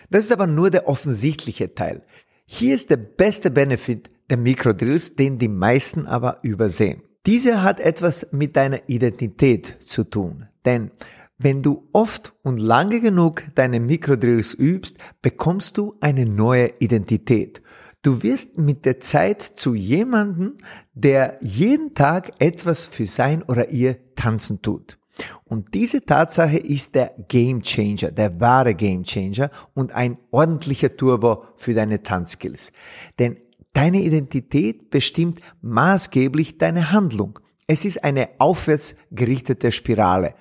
Das 0.09 0.25
ist 0.25 0.31
aber 0.31 0.47
nur 0.47 0.69
der 0.69 0.87
offensichtliche 0.87 1.73
Teil. 1.73 2.03
Hier 2.45 2.75
ist 2.75 2.89
der 2.89 2.97
beste 2.97 3.49
Benefit 3.49 4.11
der 4.29 4.37
Mikrodrills, 4.37 5.15
den 5.15 5.37
die 5.37 5.47
meisten 5.47 6.05
aber 6.05 6.39
übersehen. 6.43 7.01
Diese 7.25 7.63
hat 7.63 7.79
etwas 7.79 8.27
mit 8.31 8.55
deiner 8.55 8.87
Identität 8.87 9.77
zu 9.79 10.03
tun. 10.03 10.47
Denn 10.63 10.91
wenn 11.37 11.61
du 11.63 11.89
oft 11.91 12.33
und 12.43 12.59
lange 12.59 13.01
genug 13.01 13.43
deine 13.55 13.79
Mikrodrills 13.79 14.53
übst, 14.53 14.97
bekommst 15.21 15.77
du 15.77 15.95
eine 15.99 16.25
neue 16.25 16.69
Identität. 16.79 17.61
Du 18.05 18.21
wirst 18.21 18.59
mit 18.59 18.85
der 18.85 18.99
Zeit 18.99 19.41
zu 19.41 19.73
jemandem, 19.73 20.59
der 20.93 21.39
jeden 21.41 21.95
Tag 21.95 22.33
etwas 22.37 22.83
für 22.83 23.07
sein 23.07 23.41
oder 23.41 23.71
ihr 23.71 23.97
Tanzen 24.13 24.61
tut. 24.61 24.99
Und 25.43 25.73
diese 25.73 26.05
Tatsache 26.05 26.59
ist 26.59 26.93
der 26.93 27.15
Game 27.27 27.63
Changer, 27.63 28.11
der 28.11 28.39
wahre 28.39 28.75
Game 28.75 29.05
Changer 29.05 29.49
und 29.73 29.91
ein 29.91 30.19
ordentlicher 30.29 30.95
Turbo 30.95 31.45
für 31.55 31.73
deine 31.73 32.03
Tanzskills. 32.03 32.73
Denn 33.17 33.37
deine 33.73 34.01
Identität 34.01 34.91
bestimmt 34.91 35.41
maßgeblich 35.63 36.59
deine 36.59 36.91
Handlung. 36.91 37.39
Es 37.65 37.85
ist 37.85 38.03
eine 38.03 38.29
aufwärts 38.37 38.95
gerichtete 39.09 39.71
Spirale. 39.71 40.35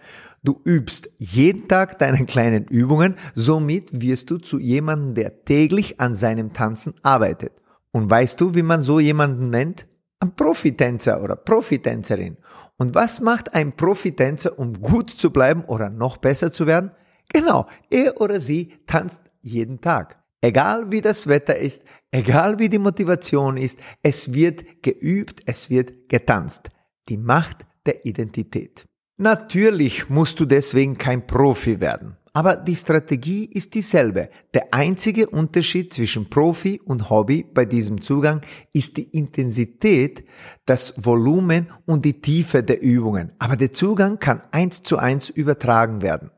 Du 0.45 0.61
übst 0.65 1.09
jeden 1.17 1.69
Tag 1.69 1.99
deine 1.99 2.27
kleinen 2.27 2.67
Übungen, 2.67 3.15
somit 3.35 4.03
wirst 4.03 4.29
du 4.29 4.37
zu 4.37 4.59
jemandem, 4.59 5.15
der 5.15 5.45
täglich 5.47 6.01
an 6.01 6.15
seinem 6.15 6.53
Tanzen 6.53 6.95
arbeitet. 7.03 7.53
Und 7.93 8.11
weißt 8.11 8.39
du, 8.41 8.55
wie 8.55 8.63
man 8.63 8.83
so 8.83 9.01
jemanden 9.01 9.49
nennt? 9.49 9.87
Ein 10.21 10.37
Profitänzer 10.37 11.23
oder 11.23 11.35
Profitänzerin. 11.35 12.37
Und 12.77 12.95
was 12.95 13.21
macht 13.21 13.55
ein 13.55 13.75
Profitänzer, 13.75 14.59
um 14.59 14.75
gut 14.75 15.09
zu 15.09 15.31
bleiben 15.31 15.65
oder 15.65 15.89
noch 15.89 16.19
besser 16.19 16.53
zu 16.53 16.67
werden? 16.67 16.91
Genau, 17.33 17.67
er 17.89 18.21
oder 18.21 18.39
sie 18.39 18.75
tanzt 18.87 19.23
jeden 19.41 19.81
Tag. 19.81 20.23
Egal 20.43 20.93
wie 20.93 21.01
das 21.01 21.27
Wetter 21.27 21.57
ist, 21.57 21.83
egal 22.11 22.59
wie 22.59 22.69
die 22.69 22.79
Motivation 22.79 23.57
ist, 23.57 23.79
es 24.03 24.35
wird 24.35 24.83
geübt, 24.83 25.41
es 25.47 25.71
wird 25.71 26.11
getanzt. 26.11 26.69
Die 27.09 27.17
Macht 27.17 27.65
der 27.87 28.05
Identität. 28.05 28.87
Natürlich 29.17 30.09
musst 30.09 30.41
du 30.41 30.45
deswegen 30.45 30.99
kein 30.99 31.27
Profi 31.27 31.81
werden. 31.81 32.17
Aber 32.37 32.57
die 32.57 32.75
Strategie 32.75 33.45
ist 33.45 33.75
dieselbe. 33.75 34.29
Der 34.55 34.75
einzige 34.75 35.29
Unterschied 35.29 35.93
zwischen 35.93 36.29
Profi 36.29 36.81
und 36.85 37.09
Hobby 37.09 37.45
bei 37.45 37.65
diesem 37.65 38.03
Zugang 38.03 38.41
ist 38.73 38.97
die 38.97 39.05
Intensität, 39.05 40.25
das 40.67 40.95
Volumen 40.97 41.71
und 41.87 42.05
die 42.05 42.21
Tiefe 42.21 42.65
der 42.65 42.83
Übungen. 42.83 43.33
Aber 43.39 43.55
der 43.55 43.73
Zugang 43.73 44.19
kann 44.19 44.43
eins 44.51 44.83
zu 44.83 44.99
eins 44.99 45.31
übertragen 45.31 46.03
werden. 46.03 46.33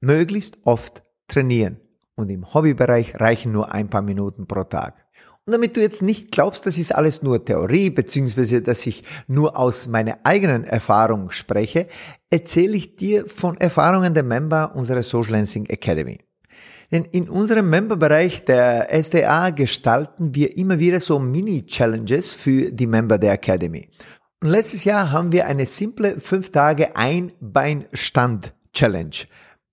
Möglichst 0.00 0.58
oft 0.64 1.04
trainieren. 1.28 1.80
Und 2.16 2.30
im 2.30 2.52
Hobbybereich 2.52 3.20
reichen 3.20 3.52
nur 3.52 3.70
ein 3.70 3.88
paar 3.88 4.02
Minuten 4.02 4.48
pro 4.48 4.64
Tag. 4.64 5.05
Und 5.46 5.52
damit 5.52 5.76
du 5.76 5.80
jetzt 5.80 6.02
nicht 6.02 6.32
glaubst, 6.32 6.66
das 6.66 6.76
ist 6.76 6.92
alles 6.92 7.22
nur 7.22 7.44
Theorie, 7.44 7.90
beziehungsweise 7.90 8.62
dass 8.62 8.84
ich 8.84 9.04
nur 9.28 9.56
aus 9.56 9.86
meiner 9.86 10.18
eigenen 10.24 10.64
Erfahrung 10.64 11.30
spreche, 11.30 11.86
erzähle 12.30 12.76
ich 12.76 12.96
dir 12.96 13.28
von 13.28 13.56
Erfahrungen 13.58 14.12
der 14.12 14.24
Member 14.24 14.74
unserer 14.74 15.04
Social 15.04 15.34
Lancing 15.34 15.66
Academy. 15.66 16.18
Denn 16.90 17.04
in 17.04 17.28
unserem 17.28 17.70
Memberbereich 17.70 18.44
der 18.44 18.92
SDA 18.92 19.50
gestalten 19.50 20.34
wir 20.34 20.56
immer 20.56 20.80
wieder 20.80 20.98
so 20.98 21.20
Mini-Challenges 21.20 22.34
für 22.34 22.72
die 22.72 22.88
Member 22.88 23.18
der 23.18 23.34
Academy. 23.34 23.88
Und 24.42 24.48
letztes 24.48 24.82
Jahr 24.82 25.12
haben 25.12 25.30
wir 25.30 25.46
eine 25.46 25.66
simple 25.66 26.18
5 26.18 26.50
Tage 26.50 26.96
Einbeinstand-Challenge. 26.96 29.14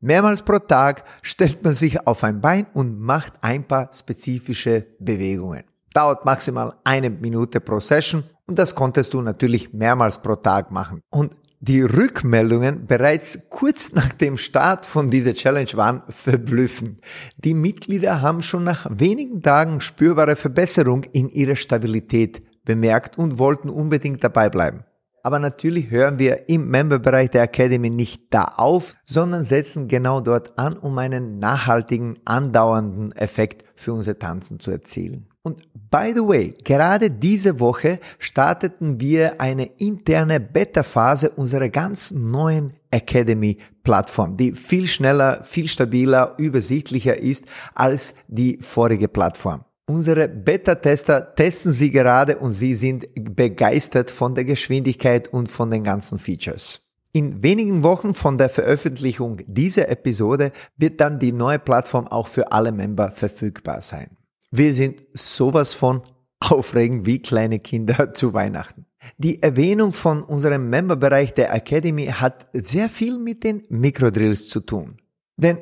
Mehrmals 0.04 0.42
pro 0.42 0.60
Tag 0.60 1.06
stellt 1.22 1.64
man 1.64 1.72
sich 1.72 2.06
auf 2.06 2.26
ein 2.26 2.42
Bein 2.42 2.68
und 2.74 3.00
macht 3.00 3.36
ein 3.40 3.64
paar 3.64 3.90
spezifische 3.94 4.86
Bewegungen. 5.00 5.64
Dauert 5.94 6.26
maximal 6.26 6.76
eine 6.84 7.10
Minute 7.10 7.62
pro 7.62 7.80
Session 7.80 8.26
und 8.46 8.60
das 8.60 8.76
konntest 8.76 9.14
du 9.14 9.22
natürlich 9.22 9.72
mehrmals 9.72 10.22
pro 10.22 10.36
Tag 10.36 10.72
machen. 10.72 11.00
Und 11.10 11.38
die 11.62 11.82
Rückmeldungen 11.84 12.86
bereits 12.86 13.48
kurz 13.50 13.94
nach 13.94 14.12
dem 14.12 14.36
Start 14.36 14.86
von 14.86 15.10
dieser 15.10 15.36
Challenge 15.36 15.72
waren 15.76 16.04
verblüffend. 16.10 17.00
Die 17.38 17.54
Mitglieder 17.54 18.20
haben 18.20 18.44
schon 18.44 18.66
nach 18.66 18.86
wenigen 18.90 19.42
Tagen 19.42 19.80
spürbare 19.80 20.36
Verbesserung 20.36 21.06
in 21.14 21.30
ihrer 21.30 21.56
Stabilität 21.56 22.44
bemerkt 22.66 23.18
und 23.18 23.40
wollten 23.40 23.70
unbedingt 23.70 24.22
dabei 24.22 24.50
bleiben. 24.50 24.84
Aber 25.26 25.40
natürlich 25.40 25.90
hören 25.90 26.20
wir 26.20 26.50
im 26.50 26.70
Memberbereich 26.70 27.30
der 27.30 27.44
Academy 27.44 27.90
nicht 27.90 28.24
da 28.30 28.44
auf, 28.44 28.96
sondern 29.06 29.46
setzen 29.46 29.88
genau 29.88 30.20
dort 30.20 30.60
an, 30.60 30.78
um 30.78 30.98
einen 30.98 31.40
nachhaltigen, 31.40 32.20
andauernden 32.26 33.14
Effekt 33.14 33.64
für 33.74 33.94
unser 33.94 34.20
Tanzen 34.20 34.60
zu 34.60 34.70
erzielen. 34.70 35.28
Und 35.42 35.62
by 35.90 36.12
the 36.14 36.22
way, 36.22 36.54
gerade 36.64 37.10
diese 37.10 37.62
Woche 37.62 38.00
starteten 38.20 39.00
wir 39.00 39.40
eine 39.40 39.66
interne 39.78 40.42
Beta-Phase 40.42 41.30
unserer 41.30 41.70
ganz 41.70 42.12
neuen 42.12 42.74
Academy-Plattform, 42.92 44.36
die 44.36 44.52
viel 44.52 44.88
schneller, 44.88 45.44
viel 45.44 45.70
stabiler, 45.70 46.36
übersichtlicher 46.38 47.18
ist 47.18 47.46
als 47.76 48.14
die 48.28 48.58
vorige 48.62 49.08
Plattform. 49.08 49.64
Unsere 49.86 50.30
Beta-Tester 50.30 51.36
testen 51.36 51.72
sie 51.74 51.92
gerade 51.92 52.38
und 52.38 52.54
sie 52.54 52.74
sind 52.74 53.08
begeistert 53.16 54.12
von 54.12 54.34
der 54.34 54.46
Geschwindigkeit 54.46 55.28
und 55.28 55.52
von 55.52 55.70
den 55.70 55.84
ganzen 55.84 56.20
Features. 56.20 56.82
In 57.12 57.44
wenigen 57.44 57.84
Wochen 57.84 58.14
von 58.14 58.38
der 58.38 58.50
Veröffentlichung 58.50 59.42
dieser 59.46 59.90
Episode 59.90 60.52
wird 60.78 61.00
dann 61.02 61.20
die 61.20 61.32
neue 61.32 61.60
Plattform 61.60 62.08
auch 62.08 62.28
für 62.28 62.52
alle 62.52 62.72
Member 62.72 63.12
verfügbar 63.12 63.82
sein. 63.82 64.18
Wir 64.52 64.74
sind 64.74 65.04
sowas 65.14 65.74
von 65.74 66.02
aufregend 66.40 67.06
wie 67.06 67.22
kleine 67.22 67.60
Kinder 67.60 68.14
zu 68.14 68.34
Weihnachten. 68.34 68.86
Die 69.18 69.44
Erwähnung 69.44 69.92
von 69.92 70.24
unserem 70.24 70.70
Memberbereich 70.70 71.34
der 71.34 71.54
Academy 71.54 72.06
hat 72.06 72.48
sehr 72.54 72.88
viel 72.88 73.20
mit 73.20 73.44
den 73.44 73.64
Mikrodrills 73.70 74.48
zu 74.48 74.62
tun. 74.62 74.98
Denn 75.36 75.58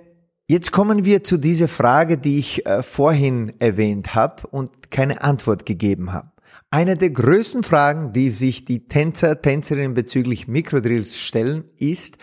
Jetzt 0.51 0.73
kommen 0.73 1.05
wir 1.05 1.23
zu 1.23 1.37
dieser 1.37 1.69
Frage, 1.69 2.17
die 2.17 2.37
ich 2.37 2.65
äh, 2.65 2.83
vorhin 2.83 3.53
erwähnt 3.59 4.15
habe 4.15 4.47
und 4.47 4.91
keine 4.91 5.23
Antwort 5.23 5.65
gegeben 5.65 6.11
habe. 6.11 6.29
Eine 6.69 6.97
der 6.97 7.11
größten 7.11 7.63
Fragen, 7.63 8.11
die 8.11 8.29
sich 8.29 8.65
die 8.65 8.85
Tänzer, 8.85 9.41
Tänzerinnen 9.41 9.93
bezüglich 9.93 10.49
Mikrodrills 10.49 11.17
stellen, 11.17 11.63
ist, 11.77 12.17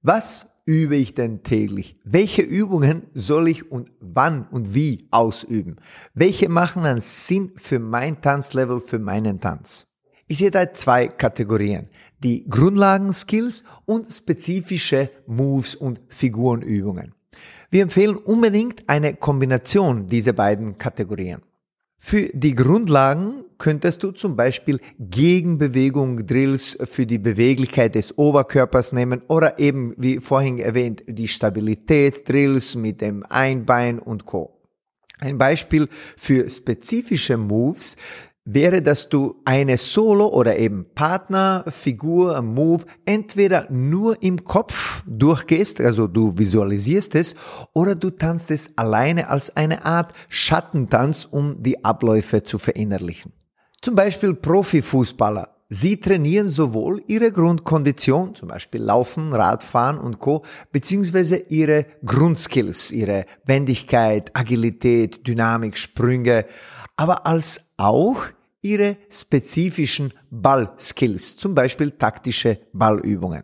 was 0.00 0.46
übe 0.64 0.96
ich 0.96 1.12
denn 1.12 1.42
täglich? 1.42 2.00
Welche 2.04 2.40
Übungen 2.40 3.02
soll 3.12 3.48
ich 3.48 3.70
und 3.70 3.92
wann 4.00 4.48
und 4.48 4.74
wie 4.74 5.06
ausüben? 5.10 5.76
Welche 6.14 6.48
machen 6.48 6.86
einen 6.86 7.02
Sinn 7.02 7.52
für 7.56 7.80
mein 7.80 8.22
Tanzlevel, 8.22 8.80
für 8.80 8.98
meinen 8.98 9.40
Tanz? 9.40 9.88
Ich 10.26 10.38
sehe 10.38 10.50
da 10.50 10.72
zwei 10.72 11.08
Kategorien. 11.08 11.90
Die 12.20 12.48
Grundlagenskills 12.48 13.62
und 13.84 14.10
spezifische 14.10 15.10
Moves 15.26 15.74
und 15.74 16.00
Figurenübungen. 16.08 17.13
Wir 17.74 17.82
empfehlen 17.82 18.14
unbedingt 18.14 18.88
eine 18.88 19.14
Kombination 19.14 20.06
dieser 20.06 20.32
beiden 20.32 20.78
Kategorien. 20.78 21.42
Für 21.98 22.30
die 22.32 22.54
Grundlagen 22.54 23.46
könntest 23.58 24.04
du 24.04 24.12
zum 24.12 24.36
Beispiel 24.36 24.78
Gegenbewegung 25.00 26.24
Drills 26.24 26.78
für 26.84 27.04
die 27.04 27.18
Beweglichkeit 27.18 27.96
des 27.96 28.16
Oberkörpers 28.16 28.92
nehmen 28.92 29.22
oder 29.26 29.58
eben, 29.58 29.92
wie 29.96 30.20
vorhin 30.20 30.58
erwähnt, 30.58 31.02
die 31.08 31.26
Stabilität 31.26 32.28
Drills 32.28 32.76
mit 32.76 33.00
dem 33.00 33.24
Einbein 33.28 33.98
und 33.98 34.24
Co. 34.24 34.56
Ein 35.18 35.36
Beispiel 35.36 35.88
für 36.16 36.48
spezifische 36.48 37.36
Moves 37.36 37.96
wäre, 38.44 38.82
dass 38.82 39.08
du 39.08 39.40
eine 39.44 39.78
Solo- 39.78 40.28
oder 40.28 40.58
eben 40.58 40.86
Partnerfigur, 40.94 42.42
Move, 42.42 42.84
entweder 43.06 43.66
nur 43.70 44.22
im 44.22 44.44
Kopf 44.44 45.02
durchgehst, 45.06 45.80
also 45.80 46.06
du 46.06 46.36
visualisierst 46.36 47.14
es, 47.14 47.34
oder 47.72 47.94
du 47.94 48.10
tanzt 48.10 48.50
es 48.50 48.76
alleine 48.76 49.28
als 49.28 49.56
eine 49.56 49.84
Art 49.84 50.12
Schattentanz, 50.28 51.26
um 51.30 51.62
die 51.62 51.84
Abläufe 51.84 52.42
zu 52.42 52.58
verinnerlichen. 52.58 53.32
Zum 53.80 53.94
Beispiel 53.94 54.34
Profifußballer. 54.34 55.50
Sie 55.70 55.98
trainieren 55.98 56.48
sowohl 56.48 57.02
ihre 57.08 57.32
Grundkondition, 57.32 58.34
zum 58.34 58.48
Beispiel 58.48 58.82
Laufen, 58.82 59.32
Radfahren 59.32 59.98
und 59.98 60.18
Co., 60.18 60.44
beziehungsweise 60.70 61.36
ihre 61.36 61.86
Grundskills, 62.04 62.92
ihre 62.92 63.24
Wendigkeit, 63.46 64.30
Agilität, 64.34 65.26
Dynamik, 65.26 65.78
Sprünge, 65.78 66.44
aber 66.96 67.26
als 67.26 67.63
auch 67.76 68.24
ihre 68.62 68.96
spezifischen 69.10 70.12
Ballskills, 70.30 71.36
zum 71.36 71.54
Beispiel 71.54 71.90
taktische 71.90 72.58
Ballübungen. 72.72 73.42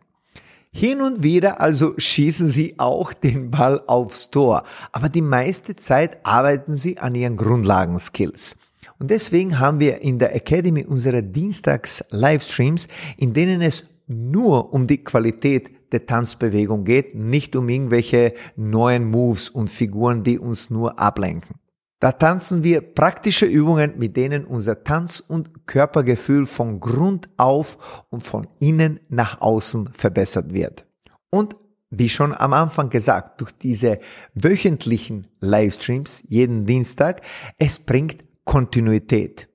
Hin 0.73 1.01
und 1.01 1.23
wieder 1.25 1.61
also 1.61 1.95
schießen 1.99 2.49
sie 2.49 2.79
auch 2.79 3.13
den 3.13 3.51
Ball 3.51 3.83
aufs 3.87 4.31
Tor, 4.31 4.63
aber 4.93 5.09
die 5.09 5.21
meiste 5.21 5.75
Zeit 5.75 6.25
arbeiten 6.25 6.75
sie 6.75 6.99
an 6.99 7.15
ihren 7.15 7.37
Grundlagenskills. 7.37 8.57
Und 9.01 9.11
deswegen 9.11 9.59
haben 9.59 9.81
wir 9.81 10.01
in 10.03 10.19
der 10.19 10.35
Academy 10.35 10.85
unsere 10.85 11.23
Dienstags-Livestreams, 11.23 12.87
in 13.17 13.33
denen 13.33 13.63
es 13.63 13.85
nur 14.07 14.73
um 14.73 14.87
die 14.87 15.03
Qualität 15.03 15.71
der 15.93 16.07
Tanzbewegung 16.07 16.85
geht, 16.85 17.15
nicht 17.15 17.57
um 17.57 17.69
irgendwelche 17.69 18.35
neuen 18.57 19.11
Moves 19.11 19.51
und 19.51 19.71
Figuren, 19.71 20.23
die 20.23 20.39
uns 20.39 20.71
nur 20.71 20.99
ablenken. 20.99 21.57
Da 22.00 22.12
tanzen 22.12 22.64
wir 22.64 22.80
praktische 22.80 23.45
Übungen, 23.45 23.99
mit 23.99 24.16
denen 24.16 24.47
unser 24.47 24.85
Tanz- 24.85 25.21
und 25.21 25.66
Körpergefühl 25.66 26.47
von 26.47 26.80
Grund 26.80 27.28
auf 27.37 28.07
und 28.09 28.23
von 28.23 28.49
innen 28.59 29.00
nach 29.11 29.42
außen 29.42 29.90
verbessert 29.92 30.54
wird. 30.54 30.87
Und 31.28 31.57
wie 31.90 32.09
schon 32.09 32.35
am 32.35 32.54
Anfang 32.54 32.88
gesagt, 32.88 33.42
durch 33.42 33.52
diese 33.52 33.99
wöchentlichen 34.33 35.26
Livestreams 35.40 36.23
jeden 36.26 36.64
Dienstag, 36.64 37.21
es 37.59 37.78
bringt 37.78 38.25
Kontinuität. 38.45 39.50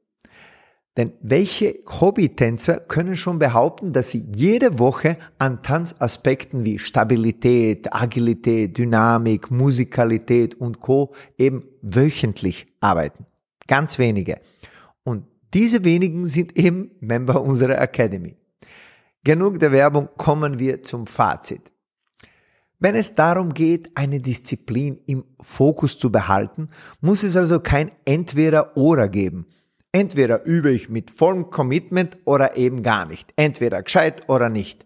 Denn 0.97 1.11
welche 1.21 1.79
Hobbytänzer 1.99 2.79
können 2.79 3.17
schon 3.17 3.37
behaupten, 3.37 3.91
dass 3.91 4.11
sie 4.11 4.25
jede 4.33 4.79
Woche 4.79 5.17
an 5.37 5.61
Tanzaspekten 5.61 6.63
wie 6.63 6.79
Stabilität, 6.79 7.93
Agilität, 7.93 8.77
Dynamik, 8.77 9.51
Musikalität 9.51 10.55
und 10.55 10.79
Co. 10.79 11.13
eben 11.37 11.65
wöchentlich 11.81 12.67
arbeiten? 12.79 13.25
Ganz 13.67 13.99
wenige. 13.99 14.39
Und 15.03 15.25
diese 15.53 15.83
wenigen 15.83 16.25
sind 16.25 16.57
eben 16.57 16.91
Member 17.01 17.41
unserer 17.41 17.77
Academy. 17.81 18.37
Genug 19.25 19.59
der 19.59 19.73
Werbung, 19.73 20.07
kommen 20.15 20.59
wir 20.59 20.81
zum 20.81 21.07
Fazit. 21.07 21.73
Wenn 22.79 22.95
es 22.95 23.15
darum 23.15 23.53
geht, 23.53 23.89
eine 23.95 24.21
Disziplin 24.21 24.99
im 25.07 25.25
Fokus 25.41 25.97
zu 25.97 26.09
behalten, 26.11 26.69
muss 27.01 27.23
es 27.23 27.35
also 27.35 27.59
kein 27.59 27.91
Entweder-Oder 28.05 29.09
geben– 29.09 29.45
Entweder 29.95 30.43
übe 30.43 30.73
ich 30.73 30.89
mit 30.89 31.09
vollem 31.09 31.51
Commitment 31.51 32.17
oder 32.25 32.57
eben 32.57 32.83
gar 32.83 33.05
nicht. 33.05 33.31
Entweder 33.37 33.81
gescheit 33.81 34.27
oder 34.27 34.49
nicht. 34.49 34.85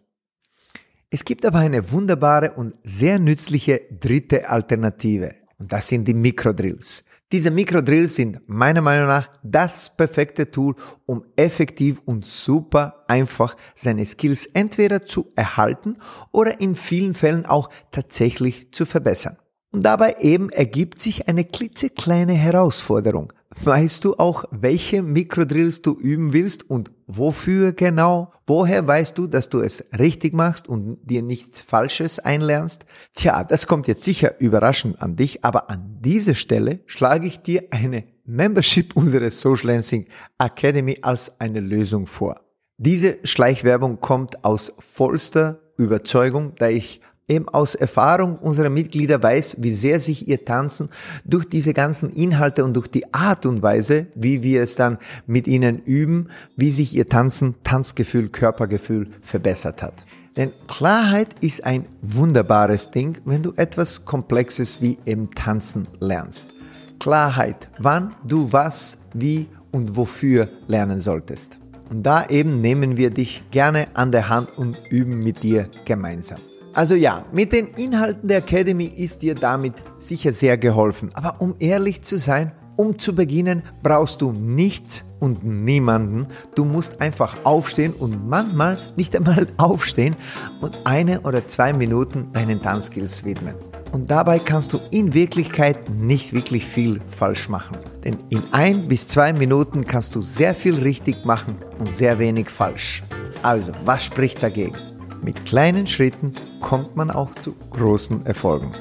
Es 1.10 1.26
gibt 1.26 1.48
aber 1.48 1.58
eine 1.58 1.91
wunderbare 1.91 2.52
und 2.52 2.76
sehr 2.84 3.17
nützliche 3.17 3.82
dritte 3.89 4.48
Alternative. 4.48 5.34
Und 5.58 5.72
das 5.72 5.88
sind 5.88 6.08
die 6.08 6.13
Mikrodrills. 6.13 7.06
Diese 7.32 7.50
Mikrodrills 7.50 8.17
sind 8.17 8.48
meiner 8.48 8.82
Meinung 8.82 9.08
nach 9.08 9.32
das 9.41 9.98
perfekte 9.98 10.52
Tool, 10.52 10.76
um 11.08 11.26
effektiv 11.36 12.04
und 12.06 12.24
super 12.24 13.04
einfach 13.08 13.58
seine 13.74 14.06
Skills 14.06 14.45
entweder 14.45 15.06
zu 15.06 15.32
erhalten 15.36 15.98
oder 16.32 16.62
in 16.62 16.76
vielen 16.76 17.15
Fällen 17.15 17.48
auch 17.48 17.72
tatsächlich 17.89 18.72
zu 18.74 18.86
verbessern. 18.86 19.38
Und 19.72 19.84
dabei 19.84 20.17
eben 20.19 20.52
ergibt 20.52 21.00
sich 21.00 21.28
eine 21.28 21.45
klitzekleine 21.45 22.34
Herausforderung. 22.34 23.34
Weißt 23.55 24.05
du 24.05 24.15
auch, 24.15 24.45
welche 24.51 25.01
Mikrodrills 25.01 25.81
du 25.81 25.97
üben 25.99 26.33
willst 26.33 26.69
und 26.69 26.91
wofür 27.07 27.73
genau? 27.73 28.31
Woher 28.45 28.88
weißt 28.88 29.17
du, 29.17 29.25
dass 29.25 29.49
du 29.49 29.62
es 29.62 29.85
richtig 29.97 30.33
machst 30.33 30.69
und 30.69 30.99
dir 31.03 31.23
nichts 31.23 31.62
Falsches 31.62 32.19
einlernst? 32.19 32.85
Tja, 33.13 33.43
das 33.43 33.65
kommt 33.65 33.88
jetzt 33.88 34.03
sicher 34.03 34.39
überraschend 34.39 35.01
an 35.01 35.15
dich, 35.15 35.43
aber 35.43 35.71
an 35.71 35.97
dieser 35.99 36.35
Stelle 36.35 36.81
schlage 36.85 37.25
ich 37.25 37.41
dir 37.41 37.63
eine 37.71 38.03
Membership 38.23 38.95
unseres 38.95 39.41
Social 39.41 39.71
Lancing 39.71 40.05
Academy 40.38 40.99
als 41.01 41.41
eine 41.41 41.59
Lösung 41.59 42.05
vor. 42.05 42.41
Diese 42.77 43.17
Schleichwerbung 43.23 43.99
kommt 43.99 44.45
aus 44.45 44.73
vollster 44.77 45.59
Überzeugung, 45.75 46.53
da 46.55 46.67
ich 46.67 47.01
eben 47.29 47.47
aus 47.47 47.75
Erfahrung 47.75 48.37
unserer 48.37 48.69
Mitglieder 48.69 49.21
weiß, 49.21 49.57
wie 49.59 49.71
sehr 49.71 49.99
sich 49.99 50.27
ihr 50.27 50.43
Tanzen 50.43 50.89
durch 51.23 51.45
diese 51.45 51.73
ganzen 51.73 52.11
Inhalte 52.13 52.65
und 52.65 52.73
durch 52.73 52.87
die 52.87 53.13
Art 53.13 53.45
und 53.45 53.61
Weise, 53.61 54.07
wie 54.15 54.43
wir 54.43 54.63
es 54.63 54.75
dann 54.75 54.97
mit 55.27 55.47
ihnen 55.47 55.79
üben, 55.83 56.27
wie 56.55 56.71
sich 56.71 56.95
ihr 56.95 57.07
Tanzen, 57.07 57.55
Tanzgefühl, 57.63 58.29
Körpergefühl 58.29 59.07
verbessert 59.21 59.81
hat. 59.81 60.05
Denn 60.35 60.51
Klarheit 60.67 61.35
ist 61.41 61.65
ein 61.65 61.85
wunderbares 62.01 62.91
Ding, 62.91 63.17
wenn 63.25 63.43
du 63.43 63.53
etwas 63.55 64.05
Komplexes 64.05 64.81
wie 64.81 64.97
im 65.05 65.29
Tanzen 65.31 65.87
lernst. 65.99 66.53
Klarheit, 66.99 67.69
wann 67.79 68.15
du 68.25 68.51
was, 68.51 68.97
wie 69.13 69.47
und 69.71 69.95
wofür 69.95 70.49
lernen 70.67 70.99
solltest. 70.99 71.59
Und 71.89 72.03
da 72.03 72.25
eben 72.27 72.61
nehmen 72.61 72.97
wir 72.97 73.09
dich 73.09 73.43
gerne 73.51 73.87
an 73.95 74.11
der 74.11 74.29
Hand 74.29 74.57
und 74.57 74.77
üben 74.89 75.23
mit 75.23 75.43
dir 75.43 75.69
gemeinsam. 75.85 76.39
Also 76.73 76.95
ja, 76.95 77.25
mit 77.32 77.51
den 77.51 77.67
Inhalten 77.75 78.27
der 78.27 78.39
Academy 78.39 78.86
ist 78.86 79.21
dir 79.21 79.36
damit 79.36 79.73
sicher 79.97 80.32
sehr 80.32 80.58
geholfen. 80.58 81.10
Aber 81.13 81.41
um 81.41 81.55
ehrlich 81.60 82.03
zu 82.03 82.17
sein, 82.17 82.51
um 82.75 82.97
zu 82.97 83.13
beginnen, 83.13 83.63
brauchst 83.84 84.21
du 84.21 84.32
nichts 84.32 85.03
und 85.19 85.43
niemanden. 85.43 86.27
Du 86.55 86.63
musst 86.63 87.01
einfach 87.01 87.36
aufstehen 87.43 87.93
und 87.93 88.25
manchmal 88.25 88.77
nicht 88.95 89.15
einmal 89.15 89.47
aufstehen 89.58 90.15
und 90.62 90.77
eine 90.86 91.21
oder 91.21 91.45
zwei 91.47 91.73
Minuten 91.73 92.32
deinen 92.32 92.62
Tanzskills 92.62 93.25
widmen. 93.25 93.55
Und 93.91 94.10
dabei 94.12 94.39
kannst 94.39 94.71
du 94.71 94.79
in 94.91 95.13
Wirklichkeit 95.13 95.89
nicht 95.89 96.32
wirklich 96.32 96.63
viel 96.63 97.01
falsch 97.08 97.49
machen. 97.49 97.77
Denn 98.05 98.17
in 98.29 98.43
ein 98.51 98.88
bis 98.88 99.08
zwei 99.08 99.34
Minuten 99.34 99.86
kannst 99.86 100.15
du 100.15 100.21
sehr 100.21 100.53
viel 100.53 100.75
richtig 100.75 101.25
machen 101.25 101.58
und 101.79 101.91
sehr 101.91 102.19
wenig 102.19 102.49
falsch. 102.49 103.03
Also, 103.41 103.71
was 103.84 104.05
spricht 104.05 104.43
dagegen? 104.43 104.75
Mit 105.21 105.45
kleinen 105.45 105.86
Schritten 105.86 106.34
kommt 106.62 106.95
man 106.95 107.12
auch 107.12 107.34
zu 107.36 107.53
großen 107.71 108.25
Erfolgen. 108.25 108.71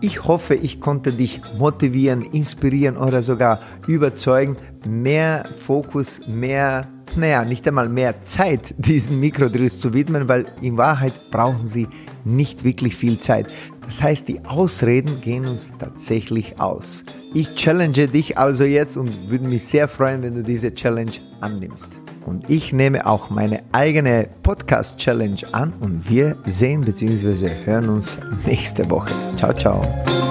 Ich 0.00 0.24
hoffe, 0.24 0.54
ich 0.54 0.80
konnte 0.80 1.12
dich 1.12 1.42
motivieren, 1.58 2.22
inspirieren 2.22 2.96
oder 2.96 3.22
sogar 3.22 3.60
überzeugen, 3.86 4.56
mehr 4.86 5.44
Fokus, 5.58 6.22
mehr, 6.26 6.88
naja, 7.16 7.44
nicht 7.44 7.66
einmal 7.66 7.88
mehr 7.88 8.22
Zeit 8.22 8.74
diesen 8.78 9.20
Mikrodrills 9.20 9.78
zu 9.78 9.92
widmen, 9.92 10.28
weil 10.28 10.46
in 10.60 10.76
Wahrheit 10.76 11.30
brauchen 11.30 11.66
sie 11.66 11.88
nicht 12.24 12.64
wirklich 12.64 12.96
viel 12.96 13.18
Zeit. 13.18 13.46
Das 13.86 14.02
heißt, 14.02 14.28
die 14.28 14.44
Ausreden 14.44 15.20
gehen 15.20 15.46
uns 15.46 15.72
tatsächlich 15.76 16.60
aus. 16.60 17.04
Ich 17.34 17.54
challenge 17.54 18.08
dich 18.08 18.38
also 18.38 18.64
jetzt 18.64 18.96
und 18.96 19.30
würde 19.30 19.48
mich 19.48 19.64
sehr 19.64 19.88
freuen, 19.88 20.22
wenn 20.22 20.34
du 20.34 20.42
diese 20.42 20.72
Challenge 20.72 21.12
annimmst. 21.40 22.00
Und 22.26 22.48
ich 22.48 22.72
nehme 22.72 23.06
auch 23.06 23.30
meine 23.30 23.62
eigene 23.72 24.28
Podcast-Challenge 24.42 25.40
an 25.52 25.72
und 25.80 26.08
wir 26.08 26.36
sehen 26.46 26.82
bzw. 26.82 27.50
hören 27.64 27.88
uns 27.88 28.18
nächste 28.46 28.88
Woche. 28.90 29.12
Ciao, 29.36 29.52
ciao. 29.52 30.29